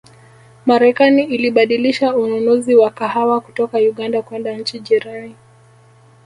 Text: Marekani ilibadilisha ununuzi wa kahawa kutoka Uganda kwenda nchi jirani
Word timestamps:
Marekani 0.65 1.23
ilibadilisha 1.23 2.15
ununuzi 2.15 2.75
wa 2.75 2.89
kahawa 2.89 3.41
kutoka 3.41 3.77
Uganda 3.77 4.21
kwenda 4.21 4.57
nchi 4.57 4.79
jirani 4.79 5.35